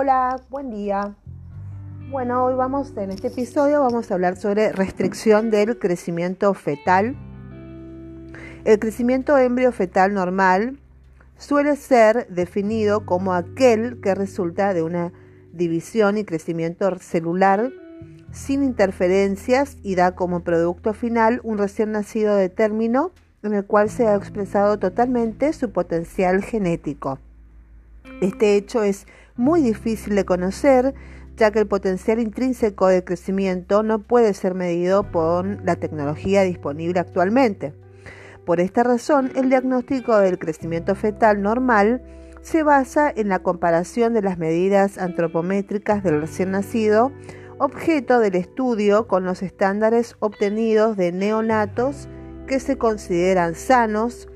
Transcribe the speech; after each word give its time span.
Hola, 0.00 0.40
buen 0.48 0.70
día. 0.70 1.16
Bueno, 2.08 2.44
hoy 2.44 2.54
vamos, 2.54 2.96
en 2.96 3.10
este 3.10 3.26
episodio 3.26 3.80
vamos 3.80 4.08
a 4.08 4.14
hablar 4.14 4.36
sobre 4.36 4.70
restricción 4.70 5.50
del 5.50 5.76
crecimiento 5.80 6.54
fetal. 6.54 7.16
El 8.64 8.78
crecimiento 8.78 9.36
embrio 9.36 9.72
fetal 9.72 10.14
normal 10.14 10.78
suele 11.36 11.74
ser 11.74 12.28
definido 12.28 13.06
como 13.06 13.34
aquel 13.34 14.00
que 14.00 14.14
resulta 14.14 14.72
de 14.72 14.84
una 14.84 15.12
división 15.52 16.16
y 16.16 16.24
crecimiento 16.24 16.96
celular 17.00 17.72
sin 18.30 18.62
interferencias 18.62 19.78
y 19.82 19.96
da 19.96 20.14
como 20.14 20.44
producto 20.44 20.94
final 20.94 21.40
un 21.42 21.58
recién 21.58 21.90
nacido 21.90 22.36
de 22.36 22.48
término 22.48 23.10
en 23.42 23.52
el 23.52 23.66
cual 23.66 23.90
se 23.90 24.06
ha 24.06 24.14
expresado 24.14 24.78
totalmente 24.78 25.52
su 25.52 25.72
potencial 25.72 26.44
genético. 26.44 27.18
Este 28.20 28.56
hecho 28.56 28.82
es 28.82 29.06
muy 29.38 29.62
difícil 29.62 30.14
de 30.16 30.24
conocer, 30.24 30.94
ya 31.36 31.50
que 31.52 31.60
el 31.60 31.66
potencial 31.66 32.18
intrínseco 32.18 32.88
de 32.88 33.04
crecimiento 33.04 33.82
no 33.82 34.00
puede 34.00 34.34
ser 34.34 34.54
medido 34.54 35.04
por 35.10 35.64
la 35.64 35.76
tecnología 35.76 36.42
disponible 36.42 37.00
actualmente. 37.00 37.72
Por 38.44 38.60
esta 38.60 38.82
razón, 38.82 39.30
el 39.36 39.48
diagnóstico 39.48 40.18
del 40.18 40.38
crecimiento 40.38 40.94
fetal 40.94 41.40
normal 41.40 42.02
se 42.42 42.62
basa 42.62 43.12
en 43.14 43.28
la 43.28 43.38
comparación 43.40 44.14
de 44.14 44.22
las 44.22 44.38
medidas 44.38 44.98
antropométricas 44.98 46.02
del 46.02 46.20
recién 46.20 46.50
nacido, 46.50 47.12
objeto 47.58 48.20
del 48.20 48.34
estudio 48.34 49.06
con 49.06 49.24
los 49.24 49.42
estándares 49.42 50.16
obtenidos 50.18 50.96
de 50.96 51.12
neonatos 51.12 52.08
que 52.46 52.58
se 52.58 52.78
consideran 52.78 53.54
sanos 53.54 54.28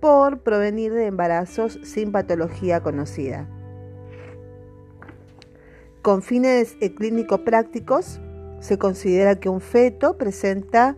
por 0.00 0.40
provenir 0.40 0.92
de 0.92 1.06
embarazos 1.06 1.78
sin 1.84 2.10
patología 2.12 2.80
conocida. 2.80 3.48
Con 6.02 6.22
fines 6.22 6.76
clínico-prácticos, 6.96 8.20
se 8.58 8.76
considera 8.76 9.38
que 9.38 9.48
un 9.48 9.60
feto 9.60 10.18
presenta 10.18 10.96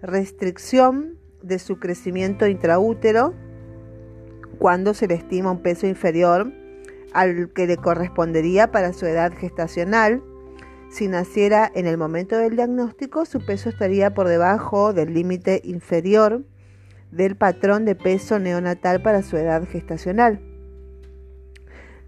restricción 0.00 1.18
de 1.42 1.58
su 1.58 1.78
crecimiento 1.78 2.46
intraútero 2.46 3.34
cuando 4.58 4.94
se 4.94 5.08
le 5.08 5.14
estima 5.14 5.50
un 5.50 5.60
peso 5.60 5.86
inferior 5.86 6.50
al 7.12 7.52
que 7.52 7.66
le 7.66 7.76
correspondería 7.76 8.70
para 8.72 8.94
su 8.94 9.04
edad 9.04 9.30
gestacional. 9.36 10.22
Si 10.90 11.06
naciera 11.06 11.70
en 11.74 11.86
el 11.86 11.98
momento 11.98 12.38
del 12.38 12.56
diagnóstico, 12.56 13.26
su 13.26 13.44
peso 13.44 13.68
estaría 13.68 14.14
por 14.14 14.26
debajo 14.26 14.94
del 14.94 15.12
límite 15.12 15.60
inferior 15.64 16.44
del 17.10 17.36
patrón 17.36 17.84
de 17.84 17.94
peso 17.94 18.38
neonatal 18.38 19.02
para 19.02 19.22
su 19.22 19.36
edad 19.36 19.68
gestacional. 19.68 20.40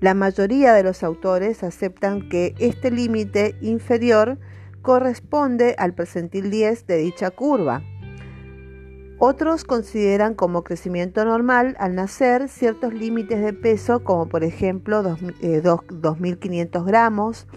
La 0.00 0.14
mayoría 0.14 0.74
de 0.74 0.84
los 0.84 1.02
autores 1.02 1.64
aceptan 1.64 2.28
que 2.28 2.54
este 2.58 2.90
límite 2.90 3.56
inferior 3.60 4.38
corresponde 4.80 5.74
al 5.76 5.92
percentil 5.94 6.50
10 6.50 6.86
de 6.86 6.98
dicha 6.98 7.30
curva. 7.30 7.82
Otros 9.18 9.64
consideran 9.64 10.34
como 10.34 10.62
crecimiento 10.62 11.24
normal 11.24 11.74
al 11.80 11.96
nacer 11.96 12.48
ciertos 12.48 12.94
límites 12.94 13.42
de 13.42 13.52
peso, 13.52 14.04
como 14.04 14.28
por 14.28 14.44
ejemplo 14.44 15.02
2.500 15.02 16.62
eh, 16.62 16.84
gramos, 16.86 17.48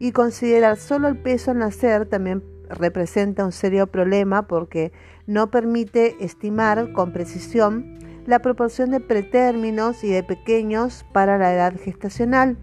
y 0.00 0.10
considerar 0.10 0.76
solo 0.76 1.06
el 1.06 1.16
peso 1.16 1.52
al 1.52 1.58
nacer 1.58 2.06
también 2.06 2.42
representa 2.68 3.44
un 3.44 3.52
serio 3.52 3.86
problema 3.86 4.48
porque 4.48 4.92
no 5.26 5.52
permite 5.52 6.16
estimar 6.18 6.92
con 6.92 7.12
precisión 7.12 7.98
la 8.28 8.40
proporción 8.40 8.90
de 8.90 9.00
pretérminos 9.00 10.04
y 10.04 10.10
de 10.10 10.22
pequeños 10.22 11.06
para 11.14 11.38
la 11.38 11.54
edad 11.54 11.72
gestacional. 11.82 12.58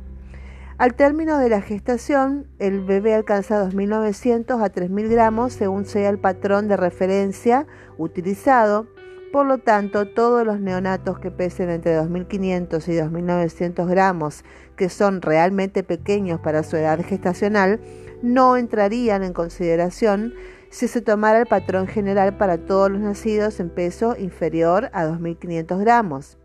Al 0.78 0.94
término 0.94 1.40
de 1.40 1.50
la 1.50 1.60
gestación, 1.60 2.46
el 2.60 2.82
bebé 2.82 3.16
alcanza 3.16 3.68
2.900 3.68 4.64
a 4.64 4.72
3.000 4.72 5.10
gramos 5.10 5.54
según 5.54 5.86
sea 5.86 6.10
el 6.10 6.20
patrón 6.20 6.68
de 6.68 6.78
referencia 6.78 7.66
utilizado. 7.98 8.86
Por 9.34 9.48
lo 9.48 9.58
tanto, 9.58 10.08
todos 10.08 10.46
los 10.46 10.60
neonatos 10.60 11.18
que 11.18 11.32
pesen 11.32 11.72
entre 11.72 12.00
2.500 12.00 12.88
y 12.88 12.92
2.900 12.98 13.88
gramos, 13.88 14.46
que 14.76 14.90
son 14.90 15.24
realmente 15.24 15.82
pequeños 15.82 16.40
para 16.42 16.62
su 16.62 16.78
edad 16.78 17.04
gestacional, 17.04 17.80
no 18.22 18.56
entrarían 18.56 19.24
en 19.24 19.34
consideración 19.34 20.36
si 20.76 20.90
se 20.90 21.00
tomara 21.00 21.40
el 21.40 21.46
patrón 21.46 21.88
general 21.88 22.36
para 22.36 22.58
todos 22.58 22.92
los 22.92 23.00
nacidos 23.00 23.62
en 23.62 23.70
peso 23.70 24.18
inferior 24.20 24.90
a 24.92 25.06
2.500 25.06 25.80
gramos. 25.80 26.38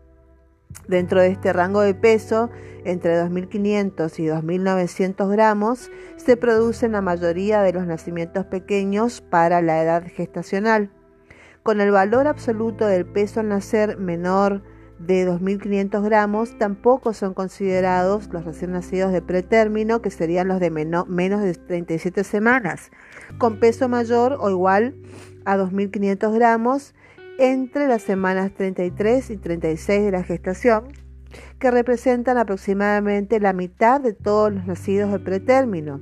Dentro 0.87 1.19
de 1.19 1.27
este 1.27 1.51
rango 1.51 1.81
de 1.81 1.93
peso, 1.93 2.49
entre 2.85 3.21
2.500 3.21 4.19
y 4.19 4.27
2.900 4.27 5.29
gramos, 5.29 5.91
se 6.15 6.37
producen 6.37 6.93
la 6.93 7.01
mayoría 7.01 7.61
de 7.61 7.73
los 7.73 7.85
nacimientos 7.85 8.45
pequeños 8.45 9.19
para 9.19 9.61
la 9.61 9.83
edad 9.83 10.03
gestacional. 10.07 10.91
Con 11.61 11.81
el 11.81 11.91
valor 11.91 12.27
absoluto 12.27 12.87
del 12.87 13.05
peso 13.05 13.41
al 13.41 13.49
nacer 13.49 13.97
menor 13.97 14.63
de 15.05 15.27
2.500 15.27 16.03
gramos 16.03 16.57
tampoco 16.57 17.13
son 17.13 17.33
considerados 17.33 18.29
los 18.31 18.45
recién 18.45 18.71
nacidos 18.71 19.11
de 19.11 19.21
pretérmino, 19.21 20.01
que 20.01 20.11
serían 20.11 20.47
los 20.47 20.59
de 20.59 20.69
menos 20.69 21.41
de 21.41 21.53
37 21.53 22.23
semanas, 22.23 22.91
con 23.37 23.59
peso 23.59 23.89
mayor 23.89 24.37
o 24.39 24.49
igual 24.49 24.95
a 25.45 25.57
2.500 25.57 26.33
gramos 26.33 26.93
entre 27.39 27.87
las 27.87 28.03
semanas 28.03 28.51
33 28.53 29.31
y 29.31 29.37
36 29.37 30.03
de 30.05 30.11
la 30.11 30.23
gestación, 30.23 30.89
que 31.59 31.71
representan 31.71 32.37
aproximadamente 32.37 33.39
la 33.39 33.53
mitad 33.53 34.01
de 34.01 34.13
todos 34.13 34.53
los 34.53 34.65
nacidos 34.67 35.11
de 35.11 35.19
pretérmino. 35.19 35.99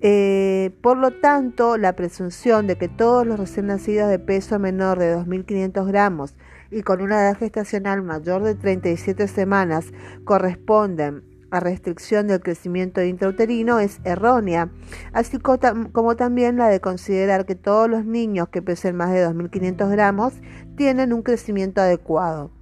Eh, 0.00 0.70
por 0.80 0.96
lo 0.96 1.10
tanto, 1.10 1.76
la 1.76 1.94
presunción 1.94 2.68
de 2.68 2.76
que 2.76 2.88
todos 2.88 3.26
los 3.26 3.38
recién 3.38 3.66
nacidos 3.66 4.08
de 4.08 4.20
peso 4.20 4.58
menor 4.58 4.98
de 4.98 5.16
2.500 5.16 5.86
gramos 5.86 6.34
y 6.70 6.82
con 6.82 7.00
una 7.00 7.20
edad 7.22 7.36
gestacional 7.36 8.02
mayor 8.02 8.42
de 8.42 8.54
37 8.54 9.26
semanas 9.26 9.86
corresponden 10.24 11.24
a 11.50 11.60
restricción 11.60 12.28
del 12.28 12.40
crecimiento 12.40 13.02
intrauterino 13.02 13.80
es 13.80 14.00
errónea, 14.04 14.70
así 15.12 15.38
como 15.38 16.16
también 16.16 16.58
la 16.58 16.68
de 16.68 16.80
considerar 16.80 17.46
que 17.46 17.54
todos 17.54 17.88
los 17.88 18.04
niños 18.04 18.50
que 18.50 18.62
pesen 18.62 18.96
más 18.96 19.10
de 19.10 19.26
2.500 19.26 19.90
gramos 19.90 20.34
tienen 20.76 21.12
un 21.12 21.22
crecimiento 21.22 21.80
adecuado. 21.80 22.57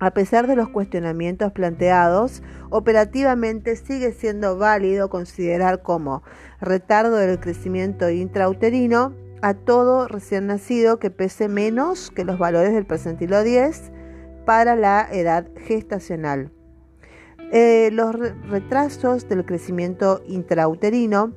A 0.00 0.12
pesar 0.12 0.46
de 0.46 0.56
los 0.56 0.70
cuestionamientos 0.70 1.52
planteados, 1.52 2.42
operativamente 2.70 3.76
sigue 3.76 4.12
siendo 4.12 4.56
válido 4.56 5.10
considerar 5.10 5.82
como 5.82 6.22
retardo 6.58 7.16
del 7.16 7.38
crecimiento 7.38 8.08
intrauterino 8.08 9.14
a 9.42 9.52
todo 9.52 10.08
recién 10.08 10.46
nacido 10.46 10.98
que 10.98 11.10
pese 11.10 11.48
menos 11.48 12.10
que 12.10 12.24
los 12.24 12.38
valores 12.38 12.72
del 12.72 12.86
percentilo 12.86 13.42
10 13.42 13.92
para 14.46 14.74
la 14.74 15.06
edad 15.12 15.46
gestacional. 15.66 16.50
Eh, 17.52 17.90
los 17.92 18.14
retrasos 18.48 19.28
del 19.28 19.44
crecimiento 19.44 20.22
intrauterino 20.26 21.34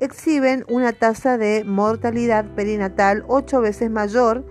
exhiben 0.00 0.64
una 0.68 0.92
tasa 0.92 1.38
de 1.38 1.64
mortalidad 1.64 2.44
perinatal 2.54 3.24
8 3.28 3.62
veces 3.62 3.90
mayor 3.90 4.44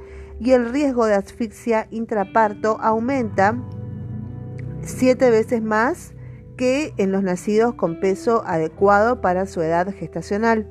y 0.43 0.51
el 0.51 0.71
riesgo 0.71 1.05
de 1.05 1.13
asfixia 1.15 1.87
intraparto 1.89 2.77
aumenta 2.81 3.55
7 4.81 5.29
veces 5.29 5.63
más 5.63 6.13
que 6.57 6.93
en 6.97 7.13
los 7.13 7.23
nacidos 7.23 7.75
con 7.75 8.01
peso 8.01 8.43
adecuado 8.45 9.21
para 9.21 9.45
su 9.45 9.61
edad 9.61 9.93
gestacional. 9.93 10.67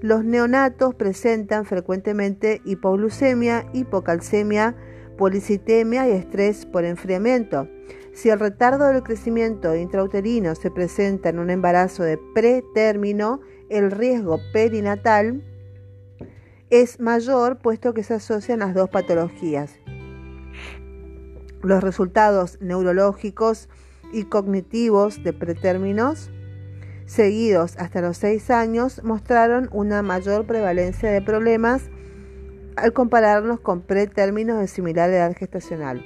Los 0.00 0.24
neonatos 0.24 0.94
presentan 0.94 1.64
frecuentemente 1.64 2.62
hipoglucemia, 2.64 3.66
hipocalcemia, 3.72 4.76
policitemia 5.16 6.08
y 6.08 6.12
estrés 6.12 6.64
por 6.64 6.84
enfriamiento. 6.84 7.68
Si 8.12 8.30
el 8.30 8.38
retardo 8.38 8.86
del 8.86 9.02
crecimiento 9.02 9.74
intrauterino 9.74 10.54
se 10.54 10.70
presenta 10.70 11.28
en 11.28 11.40
un 11.40 11.50
embarazo 11.50 12.04
de 12.04 12.18
pretérmino, 12.34 13.40
el 13.68 13.90
riesgo 13.90 14.38
perinatal 14.52 15.42
es 16.70 17.00
mayor 17.00 17.58
puesto 17.58 17.94
que 17.94 18.02
se 18.02 18.14
asocian 18.14 18.60
las 18.60 18.74
dos 18.74 18.90
patologías. 18.90 19.72
Los 21.62 21.82
resultados 21.82 22.58
neurológicos 22.60 23.68
y 24.12 24.24
cognitivos 24.24 25.22
de 25.22 25.32
pretérminos 25.32 26.30
seguidos 27.06 27.76
hasta 27.78 28.02
los 28.02 28.18
6 28.18 28.50
años 28.50 29.02
mostraron 29.02 29.68
una 29.72 30.02
mayor 30.02 30.46
prevalencia 30.46 31.10
de 31.10 31.22
problemas 31.22 31.82
al 32.76 32.92
compararnos 32.92 33.60
con 33.60 33.80
pretérminos 33.80 34.60
de 34.60 34.68
similar 34.68 35.10
edad 35.10 35.34
gestacional. 35.34 36.04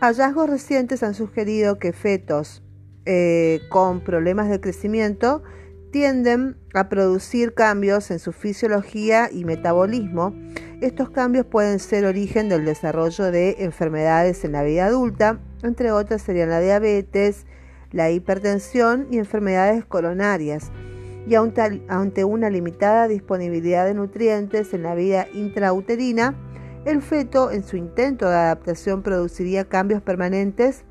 Hallazgos 0.00 0.48
recientes 0.48 1.02
han 1.02 1.14
sugerido 1.14 1.78
que 1.80 1.92
fetos 1.92 2.62
eh, 3.04 3.60
con 3.68 4.00
problemas 4.00 4.48
de 4.48 4.60
crecimiento 4.60 5.42
tienden 5.90 6.56
a 6.74 6.88
producir 6.88 7.54
cambios 7.54 8.10
en 8.10 8.18
su 8.18 8.32
fisiología 8.32 9.30
y 9.32 9.44
metabolismo. 9.44 10.34
Estos 10.80 11.10
cambios 11.10 11.46
pueden 11.46 11.78
ser 11.78 12.04
origen 12.04 12.48
del 12.48 12.64
desarrollo 12.64 13.30
de 13.30 13.56
enfermedades 13.58 14.44
en 14.44 14.52
la 14.52 14.62
vida 14.62 14.86
adulta, 14.86 15.40
entre 15.62 15.90
otras 15.90 16.22
serían 16.22 16.50
la 16.50 16.60
diabetes, 16.60 17.46
la 17.90 18.10
hipertensión 18.10 19.08
y 19.10 19.18
enfermedades 19.18 19.84
coronarias. 19.84 20.70
Y 21.26 21.34
ante 21.34 22.24
una 22.24 22.48
limitada 22.48 23.08
disponibilidad 23.08 23.84
de 23.84 23.94
nutrientes 23.94 24.72
en 24.72 24.82
la 24.82 24.94
vida 24.94 25.26
intrauterina, 25.34 26.34
el 26.84 27.02
feto 27.02 27.50
en 27.50 27.64
su 27.64 27.76
intento 27.76 28.28
de 28.28 28.36
adaptación 28.36 29.02
produciría 29.02 29.64
cambios 29.64 30.00
permanentes 30.00 30.84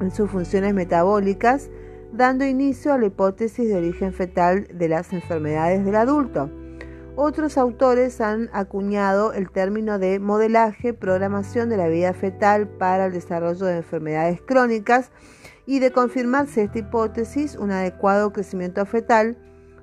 en 0.00 0.10
sus 0.10 0.30
funciones 0.30 0.74
metabólicas, 0.74 1.70
dando 2.12 2.44
inicio 2.44 2.92
a 2.92 2.98
la 2.98 3.06
hipótesis 3.06 3.68
de 3.68 3.76
origen 3.76 4.12
fetal 4.12 4.66
de 4.72 4.88
las 4.88 5.12
enfermedades 5.12 5.84
del 5.84 5.96
adulto. 5.96 6.50
Otros 7.16 7.58
autores 7.58 8.20
han 8.20 8.48
acuñado 8.52 9.32
el 9.32 9.50
término 9.50 9.98
de 9.98 10.18
modelaje, 10.20 10.94
programación 10.94 11.68
de 11.68 11.76
la 11.76 11.88
vida 11.88 12.12
fetal 12.14 12.68
para 12.68 13.06
el 13.06 13.12
desarrollo 13.12 13.66
de 13.66 13.78
enfermedades 13.78 14.40
crónicas 14.40 15.10
y 15.66 15.80
de 15.80 15.92
confirmarse 15.92 16.62
esta 16.62 16.78
hipótesis, 16.78 17.56
un 17.56 17.70
adecuado 17.70 18.32
crecimiento 18.32 18.84
fetal 18.86 19.36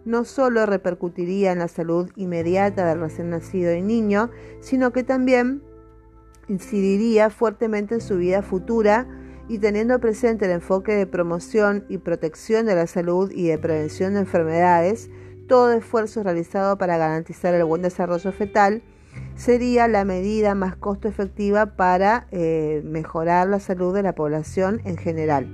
no 0.07 0.23
solo 0.23 0.65
repercutiría 0.65 1.51
en 1.51 1.59
la 1.59 1.67
salud 1.67 2.09
inmediata 2.15 2.85
del 2.85 3.01
recién 3.01 3.29
nacido 3.29 3.73
y 3.73 3.81
niño, 3.81 4.31
sino 4.61 4.91
que 4.93 5.03
también 5.03 5.61
incidiría 6.47 7.29
fuertemente 7.29 7.95
en 7.95 8.01
su 8.01 8.17
vida 8.17 8.41
futura 8.41 9.05
y 9.49 9.59
teniendo 9.59 9.99
presente 9.99 10.45
el 10.45 10.51
enfoque 10.51 10.93
de 10.93 11.07
promoción 11.07 11.85
y 11.89 11.99
protección 11.99 12.65
de 12.65 12.75
la 12.75 12.87
salud 12.87 13.31
y 13.31 13.47
de 13.47 13.57
prevención 13.57 14.13
de 14.13 14.21
enfermedades, 14.21 15.09
todo 15.47 15.71
esfuerzo 15.71 16.23
realizado 16.23 16.77
para 16.77 16.97
garantizar 16.97 17.53
el 17.53 17.63
buen 17.63 17.81
desarrollo 17.81 18.31
fetal 18.31 18.81
sería 19.35 19.87
la 19.87 20.03
medida 20.03 20.55
más 20.55 20.75
costo 20.75 21.07
efectiva 21.07 21.77
para 21.77 22.27
eh, 22.31 22.81
mejorar 22.83 23.47
la 23.47 23.59
salud 23.59 23.93
de 23.95 24.03
la 24.03 24.13
población 24.13 24.81
en 24.83 24.97
general. 24.97 25.47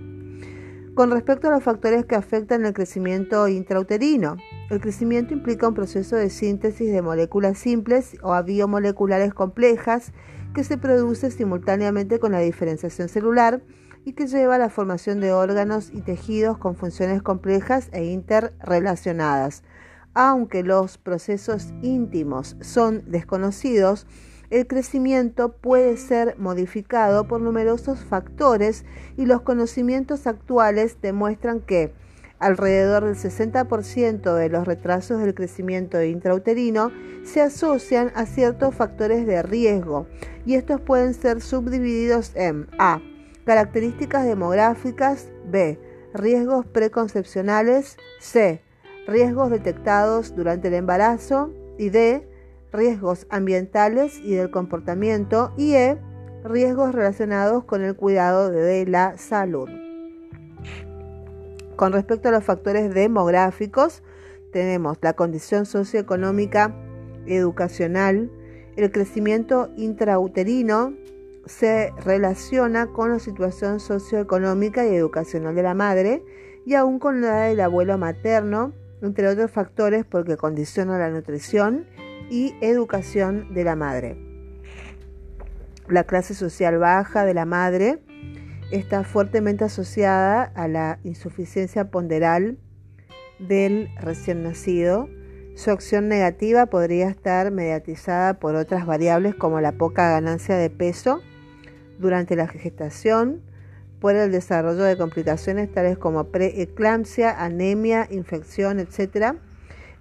Con 0.95 1.11
respecto 1.11 1.47
a 1.47 1.51
los 1.51 1.63
factores 1.63 2.05
que 2.05 2.15
afectan 2.15 2.65
el 2.65 2.73
crecimiento 2.73 3.47
intrauterino, 3.47 4.37
el 4.69 4.79
crecimiento 4.79 5.33
implica 5.33 5.67
un 5.67 5.73
proceso 5.73 6.15
de 6.15 6.29
síntesis 6.29 6.91
de 6.91 7.01
moléculas 7.01 7.57
simples 7.57 8.15
o 8.21 8.41
biomoleculares 8.43 9.33
complejas 9.33 10.13
que 10.53 10.63
se 10.63 10.77
produce 10.77 11.31
simultáneamente 11.31 12.19
con 12.19 12.31
la 12.31 12.39
diferenciación 12.39 13.09
celular 13.09 13.61
y 14.05 14.13
que 14.13 14.27
lleva 14.27 14.55
a 14.55 14.59
la 14.59 14.69
formación 14.69 15.19
de 15.19 15.31
órganos 15.31 15.89
y 15.93 16.01
tejidos 16.01 16.57
con 16.57 16.75
funciones 16.75 17.21
complejas 17.21 17.89
e 17.91 18.05
interrelacionadas. 18.05 19.63
Aunque 20.13 20.63
los 20.63 20.97
procesos 20.97 21.73
íntimos 21.81 22.55
son 22.61 23.03
desconocidos, 23.09 24.05
el 24.49 24.67
crecimiento 24.67 25.53
puede 25.53 25.97
ser 25.97 26.37
modificado 26.37 27.27
por 27.27 27.41
numerosos 27.41 27.99
factores 28.05 28.85
y 29.17 29.25
los 29.25 29.41
conocimientos 29.41 30.27
actuales 30.27 30.97
demuestran 31.01 31.59
que 31.59 31.93
alrededor 32.37 33.05
del 33.05 33.15
60% 33.15 34.35
de 34.35 34.49
los 34.49 34.67
retrasos 34.67 35.21
del 35.21 35.33
crecimiento 35.33 36.03
intrauterino 36.03 36.91
se 37.23 37.41
asocian 37.41 38.11
a 38.15 38.25
ciertos 38.25 38.75
factores 38.75 39.25
de 39.25 39.41
riesgo 39.41 40.07
y 40.45 40.55
estos 40.55 40.81
pueden 40.81 41.13
ser 41.13 41.41
subdivididos 41.41 42.31
en 42.35 42.67
A. 42.77 43.01
Características 43.45 44.25
demográficas 44.25 45.29
B. 45.45 45.79
Riesgos 46.13 46.65
preconcepcionales 46.65 47.97
C 48.19 48.61
riesgos 49.07 49.49
detectados 49.49 50.35
durante 50.35 50.69
el 50.69 50.75
embarazo 50.75 51.51
y 51.77 51.89
D, 51.89 52.27
riesgos 52.71 53.27
ambientales 53.29 54.19
y 54.19 54.35
del 54.35 54.49
comportamiento 54.49 55.53
y 55.57 55.73
E, 55.73 55.97
riesgos 56.43 56.93
relacionados 56.93 57.63
con 57.65 57.83
el 57.83 57.95
cuidado 57.95 58.49
de 58.49 58.85
la 58.85 59.17
salud. 59.17 59.69
Con 61.75 61.91
respecto 61.91 62.29
a 62.29 62.31
los 62.31 62.43
factores 62.43 62.93
demográficos, 62.93 64.03
tenemos 64.51 64.97
la 65.01 65.13
condición 65.13 65.65
socioeconómica, 65.65 66.75
educacional, 67.25 68.31
el 68.75 68.91
crecimiento 68.91 69.71
intrauterino 69.75 70.93
se 71.45 71.91
relaciona 72.03 72.87
con 72.87 73.11
la 73.11 73.19
situación 73.19 73.79
socioeconómica 73.79 74.85
y 74.85 74.95
educacional 74.95 75.55
de 75.55 75.63
la 75.63 75.73
madre 75.73 76.23
y 76.65 76.75
aún 76.75 76.99
con 76.99 77.21
la 77.21 77.41
del 77.41 77.59
abuelo 77.59 77.97
materno, 77.97 78.73
entre 79.01 79.27
otros 79.27 79.51
factores 79.51 80.05
porque 80.05 80.37
condiciona 80.37 80.97
la 80.97 81.09
nutrición 81.09 81.85
y 82.29 82.55
educación 82.61 83.53
de 83.53 83.63
la 83.65 83.75
madre. 83.75 84.17
La 85.89 86.05
clase 86.05 86.33
social 86.33 86.77
baja 86.77 87.25
de 87.25 87.33
la 87.33 87.45
madre 87.45 87.99
está 88.71 89.03
fuertemente 89.03 89.65
asociada 89.65 90.43
a 90.55 90.69
la 90.69 90.99
insuficiencia 91.03 91.91
ponderal 91.91 92.57
del 93.39 93.89
recién 93.99 94.43
nacido. 94.43 95.09
Su 95.55 95.71
acción 95.71 96.07
negativa 96.07 96.67
podría 96.67 97.09
estar 97.09 97.51
mediatizada 97.51 98.39
por 98.39 98.55
otras 98.55 98.85
variables 98.85 99.35
como 99.35 99.59
la 99.59 99.73
poca 99.73 100.09
ganancia 100.09 100.55
de 100.55 100.69
peso 100.69 101.21
durante 101.99 102.35
la 102.35 102.47
gestación, 102.47 103.41
por 103.99 104.15
el 104.15 104.33
desarrollo 104.33 104.83
de 104.83 104.97
complicaciones 104.97 105.71
tales 105.71 105.97
como 105.97 106.25
preeclampsia, 106.25 107.41
anemia, 107.41 108.05
infección, 108.11 108.79
etc. 108.79 109.37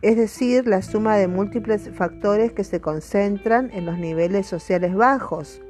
Es 0.03 0.17
decir, 0.17 0.67
la 0.67 0.83
suma 0.83 1.17
de 1.17 1.29
múltiples 1.29 1.89
factores 1.94 2.53
que 2.53 2.65
se 2.65 2.81
concentran 2.81 3.71
en 3.73 3.87
los 3.87 3.99
niveles 3.99 4.49
sociales 4.49 4.94
bajos. 4.97 5.61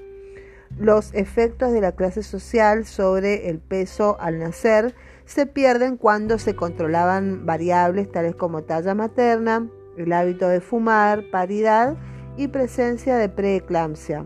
Los 0.79 1.13
efectos 1.13 1.73
de 1.73 1.83
la 1.83 1.93
clase 1.93 2.23
social 2.23 2.87
sobre 2.87 3.51
el 3.51 3.59
peso 3.59 4.17
al 4.19 4.39
nacer 4.39 4.95
se 5.27 5.45
pierden 5.45 5.99
cuando 5.99 6.39
se 6.39 6.57
controlaban 6.57 7.45
variables 7.45 8.11
tales 8.11 8.35
como 8.35 8.63
talla 8.63 8.95
materna, 8.95 9.69
el 9.99 10.11
hábito 10.13 10.49
de 10.49 10.63
fumar, 10.63 11.25
paridad 11.31 11.97
y 12.39 12.49
presencia 12.49 13.17
de 13.17 13.29
preeclampsia. 13.29 14.25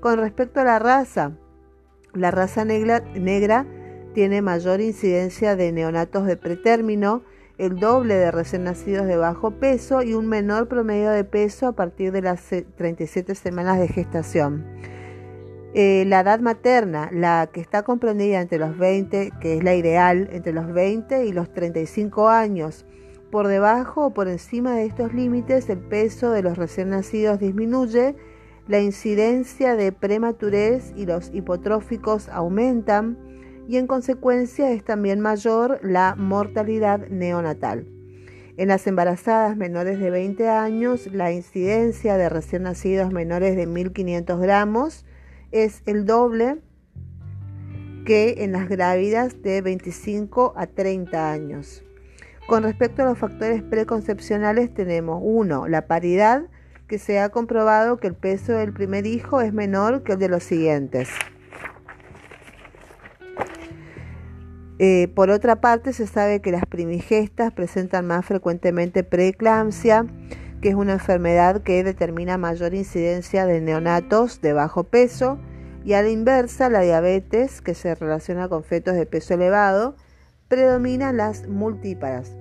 Con 0.00 0.18
respecto 0.18 0.60
a 0.60 0.64
la 0.64 0.78
raza, 0.78 1.32
la 2.12 2.30
raza 2.30 2.64
negra, 2.64 3.66
tiene 4.14 4.40
mayor 4.40 4.80
incidencia 4.80 5.56
de 5.56 5.72
neonatos 5.72 6.26
de 6.26 6.36
pretérmino, 6.36 7.22
el 7.58 7.78
doble 7.78 8.14
de 8.14 8.30
recién 8.30 8.64
nacidos 8.64 9.06
de 9.06 9.16
bajo 9.16 9.52
peso 9.52 10.02
y 10.02 10.14
un 10.14 10.26
menor 10.26 10.68
promedio 10.68 11.10
de 11.10 11.24
peso 11.24 11.66
a 11.66 11.72
partir 11.72 12.12
de 12.12 12.22
las 12.22 12.42
37 12.76 13.34
semanas 13.34 13.78
de 13.78 13.88
gestación. 13.88 14.64
Eh, 15.74 16.04
la 16.06 16.20
edad 16.20 16.40
materna, 16.40 17.10
la 17.12 17.50
que 17.52 17.60
está 17.60 17.82
comprendida 17.82 18.40
entre 18.40 18.58
los 18.58 18.78
20, 18.78 19.32
que 19.40 19.58
es 19.58 19.64
la 19.64 19.74
ideal, 19.74 20.28
entre 20.32 20.52
los 20.52 20.72
20 20.72 21.26
y 21.26 21.32
los 21.32 21.52
35 21.52 22.28
años. 22.28 22.86
Por 23.30 23.48
debajo 23.48 24.06
o 24.06 24.14
por 24.14 24.28
encima 24.28 24.74
de 24.76 24.86
estos 24.86 25.12
límites, 25.12 25.68
el 25.68 25.78
peso 25.78 26.30
de 26.30 26.42
los 26.42 26.56
recién 26.56 26.90
nacidos 26.90 27.40
disminuye 27.40 28.16
la 28.68 28.80
incidencia 28.80 29.76
de 29.76 29.92
prematurez 29.92 30.92
y 30.96 31.06
los 31.06 31.30
hipotróficos 31.32 32.28
aumentan 32.28 33.16
y 33.68 33.76
en 33.76 33.86
consecuencia 33.86 34.70
es 34.70 34.84
también 34.84 35.20
mayor 35.20 35.78
la 35.82 36.14
mortalidad 36.16 37.06
neonatal. 37.08 37.86
En 38.56 38.68
las 38.68 38.86
embarazadas 38.86 39.56
menores 39.56 40.00
de 40.00 40.10
20 40.10 40.48
años, 40.48 41.08
la 41.12 41.30
incidencia 41.30 42.16
de 42.16 42.28
recién 42.28 42.62
nacidos 42.62 43.12
menores 43.12 43.54
de 43.54 43.68
1.500 43.68 44.40
gramos 44.40 45.04
es 45.52 45.82
el 45.86 46.06
doble 46.06 46.58
que 48.06 48.44
en 48.44 48.52
las 48.52 48.68
grávidas 48.68 49.42
de 49.42 49.60
25 49.60 50.54
a 50.56 50.66
30 50.66 51.30
años. 51.30 51.84
Con 52.46 52.62
respecto 52.62 53.02
a 53.02 53.06
los 53.06 53.18
factores 53.18 53.62
preconcepcionales 53.62 54.72
tenemos 54.72 55.20
uno, 55.22 55.66
La 55.66 55.86
paridad 55.86 56.44
que 56.88 56.98
se 56.98 57.18
ha 57.18 57.30
comprobado 57.30 57.98
que 57.98 58.06
el 58.06 58.14
peso 58.14 58.52
del 58.52 58.72
primer 58.72 59.06
hijo 59.06 59.40
es 59.40 59.52
menor 59.52 60.02
que 60.02 60.12
el 60.12 60.18
de 60.18 60.28
los 60.28 60.42
siguientes. 60.42 61.08
Eh, 64.78 65.08
por 65.14 65.30
otra 65.30 65.60
parte, 65.60 65.92
se 65.92 66.06
sabe 66.06 66.40
que 66.40 66.52
las 66.52 66.66
primigestas 66.66 67.52
presentan 67.52 68.06
más 68.06 68.26
frecuentemente 68.26 69.04
preeclampsia, 69.04 70.06
que 70.60 70.68
es 70.68 70.74
una 70.74 70.94
enfermedad 70.94 71.62
que 71.62 71.82
determina 71.82 72.36
mayor 72.36 72.74
incidencia 72.74 73.46
de 73.46 73.60
neonatos 73.60 74.40
de 74.42 74.52
bajo 74.52 74.84
peso, 74.84 75.38
y 75.84 75.94
a 75.94 76.02
la 76.02 76.10
inversa, 76.10 76.68
la 76.68 76.80
diabetes, 76.80 77.62
que 77.62 77.74
se 77.74 77.94
relaciona 77.94 78.48
con 78.48 78.64
fetos 78.64 78.94
de 78.94 79.06
peso 79.06 79.34
elevado, 79.34 79.96
predomina 80.48 81.12
las 81.12 81.48
multíparas. 81.48 82.36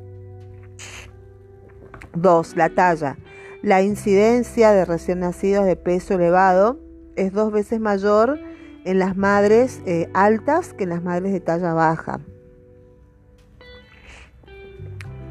2. 2.15 2.55
La 2.55 2.69
talla. 2.69 3.17
La 3.65 3.81
incidencia 3.81 4.73
de 4.73 4.85
recién 4.85 5.21
nacidos 5.21 5.65
de 5.65 5.75
peso 5.75 6.13
elevado 6.13 6.79
es 7.15 7.33
dos 7.33 7.51
veces 7.51 7.79
mayor 7.79 8.39
en 8.83 8.99
las 8.99 9.17
madres 9.17 9.81
eh, 9.87 10.07
altas 10.13 10.75
que 10.75 10.83
en 10.83 10.91
las 10.91 11.01
madres 11.01 11.33
de 11.33 11.39
talla 11.39 11.73
baja. 11.73 12.19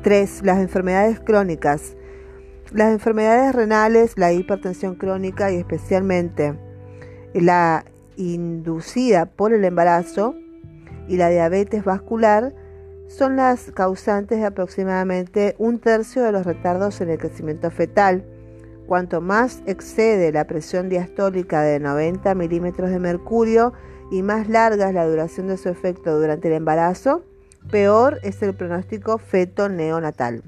3. 0.02 0.40
Las 0.42 0.58
enfermedades 0.58 1.20
crónicas. 1.20 1.94
Las 2.72 2.92
enfermedades 2.92 3.54
renales, 3.54 4.14
la 4.18 4.32
hipertensión 4.32 4.96
crónica 4.96 5.52
y 5.52 5.58
especialmente 5.58 6.58
la 7.34 7.84
inducida 8.16 9.26
por 9.26 9.52
el 9.52 9.64
embarazo 9.64 10.34
y 11.06 11.18
la 11.18 11.28
diabetes 11.28 11.84
vascular 11.84 12.52
son 13.08 13.37
las 13.37 13.70
causantes 13.73 14.38
de 14.38 14.46
aproximadamente 14.46 15.54
un 15.58 15.78
tercio 15.78 16.23
de 16.23 16.32
los 16.32 16.46
retardos 16.46 17.00
en 17.00 17.11
el 17.11 17.18
crecimiento 17.18 17.70
fetal. 17.70 18.25
Cuanto 18.87 19.20
más 19.20 19.62
excede 19.66 20.32
la 20.32 20.46
presión 20.46 20.88
diastólica 20.88 21.62
de 21.62 21.80
90 21.80 22.34
milímetros 22.34 22.90
de 22.90 22.99
mercurio 22.99 23.73
y 24.11 24.23
más 24.23 24.49
larga 24.49 24.88
es 24.88 24.94
la 24.94 25.06
duración 25.06 25.46
de 25.46 25.56
su 25.56 25.68
efecto 25.68 26.18
durante 26.18 26.49
el 26.49 26.54
embarazo, 26.54 27.25
peor 27.70 28.18
es 28.23 28.42
el 28.42 28.54
pronóstico 28.54 29.18
feto-neonatal. 29.18 30.42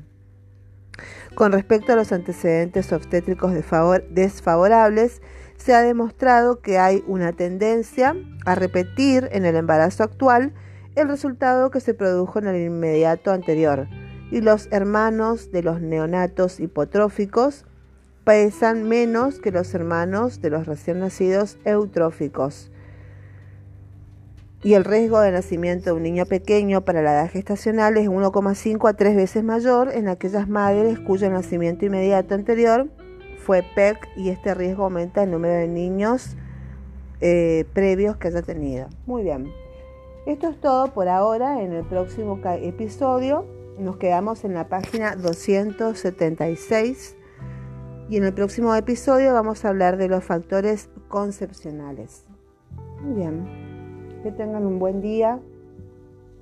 Con 1.34 1.52
respecto 1.52 1.92
a 1.92 1.96
los 1.96 2.12
antecedentes 2.12 2.92
obstétricos 2.92 3.52
desfavorables, 3.52 5.20
se 5.56 5.74
ha 5.74 5.82
demostrado 5.82 6.60
que 6.60 6.78
hay 6.78 7.04
una 7.06 7.32
tendencia 7.32 8.14
a 8.44 8.54
repetir 8.54 9.28
en 9.32 9.44
el 9.44 9.56
embarazo 9.56 10.02
actual 10.02 10.52
el 10.96 11.08
resultado 11.08 11.70
que 11.70 11.80
se 11.80 11.94
produjo 11.94 12.38
en 12.38 12.48
el 12.48 12.60
inmediato 12.60 13.30
anterior, 13.30 13.86
y 14.30 14.40
los 14.40 14.68
hermanos 14.72 15.52
de 15.52 15.62
los 15.62 15.80
neonatos 15.80 16.58
hipotróficos 16.58 17.64
pesan 18.24 18.88
menos 18.88 19.38
que 19.38 19.52
los 19.52 19.72
hermanos 19.72 20.40
de 20.40 20.50
los 20.50 20.66
recién 20.66 20.98
nacidos 20.98 21.58
eutróficos. 21.64 22.72
Y 24.64 24.74
el 24.74 24.84
riesgo 24.84 25.20
de 25.20 25.30
nacimiento 25.30 25.90
de 25.90 25.92
un 25.92 26.02
niño 26.02 26.26
pequeño 26.26 26.80
para 26.84 27.02
la 27.02 27.12
edad 27.12 27.30
gestacional 27.30 27.96
es 27.98 28.08
1,5 28.08 28.88
a 28.88 28.94
3 28.94 29.14
veces 29.14 29.44
mayor 29.44 29.92
en 29.92 30.08
aquellas 30.08 30.48
madres 30.48 30.98
cuyo 30.98 31.30
nacimiento 31.30 31.84
inmediato 31.84 32.34
anterior 32.34 32.88
fue 33.38 33.62
PEC 33.76 34.08
y 34.16 34.30
este 34.30 34.54
riesgo 34.54 34.84
aumenta 34.84 35.22
el 35.22 35.30
número 35.30 35.54
de 35.54 35.68
niños 35.68 36.36
eh, 37.20 37.64
previos 37.74 38.16
que 38.16 38.26
haya 38.26 38.42
tenido. 38.42 38.88
Muy 39.06 39.22
bien. 39.22 39.65
Esto 40.26 40.48
es 40.48 40.60
todo 40.60 40.92
por 40.92 41.08
ahora. 41.08 41.62
En 41.62 41.72
el 41.72 41.84
próximo 41.84 42.40
episodio 42.44 43.46
nos 43.78 43.96
quedamos 43.96 44.44
en 44.44 44.54
la 44.54 44.68
página 44.68 45.14
276 45.14 47.16
y 48.08 48.16
en 48.16 48.24
el 48.24 48.34
próximo 48.34 48.74
episodio 48.74 49.32
vamos 49.32 49.64
a 49.64 49.68
hablar 49.68 49.96
de 49.96 50.08
los 50.08 50.24
factores 50.24 50.90
concepcionales. 51.08 52.26
Muy 53.02 53.14
bien. 53.14 54.20
Que 54.24 54.32
tengan 54.32 54.66
un 54.66 54.80
buen 54.80 55.00
día. 55.00 55.38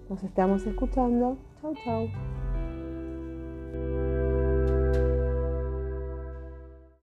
Nos 0.09 0.23
estamos 0.23 0.67
escuchando. 0.67 1.37
Chau, 1.61 1.75
chau. 1.85 2.34